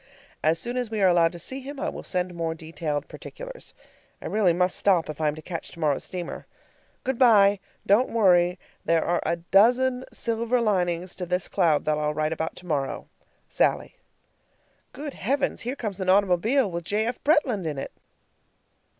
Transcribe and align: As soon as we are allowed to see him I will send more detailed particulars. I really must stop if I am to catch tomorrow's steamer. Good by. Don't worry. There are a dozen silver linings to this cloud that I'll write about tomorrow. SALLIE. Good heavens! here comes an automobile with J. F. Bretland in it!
As 0.43 0.57
soon 0.57 0.77
as 0.77 0.89
we 0.89 0.99
are 1.03 1.07
allowed 1.09 1.31
to 1.33 1.37
see 1.37 1.59
him 1.61 1.79
I 1.79 1.87
will 1.87 2.01
send 2.01 2.33
more 2.33 2.55
detailed 2.55 3.07
particulars. 3.07 3.75
I 4.19 4.25
really 4.25 4.51
must 4.51 4.75
stop 4.77 5.11
if 5.11 5.21
I 5.21 5.27
am 5.27 5.35
to 5.35 5.43
catch 5.43 5.69
tomorrow's 5.69 6.03
steamer. 6.05 6.47
Good 7.03 7.19
by. 7.19 7.59
Don't 7.85 8.09
worry. 8.11 8.57
There 8.83 9.03
are 9.05 9.21
a 9.23 9.35
dozen 9.35 10.03
silver 10.11 10.59
linings 10.59 11.13
to 11.17 11.27
this 11.27 11.47
cloud 11.47 11.85
that 11.85 11.99
I'll 11.99 12.15
write 12.15 12.33
about 12.33 12.55
tomorrow. 12.55 13.09
SALLIE. 13.47 13.93
Good 14.91 15.13
heavens! 15.13 15.61
here 15.61 15.75
comes 15.75 16.01
an 16.01 16.09
automobile 16.09 16.71
with 16.71 16.83
J. 16.85 17.05
F. 17.05 17.23
Bretland 17.23 17.67
in 17.67 17.77
it! 17.77 17.91